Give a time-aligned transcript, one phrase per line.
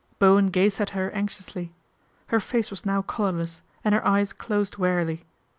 [0.17, 1.75] Bowen gazed at her anxiously.
[2.29, 5.25] Her face was now colourless, and her eyes closed wearily.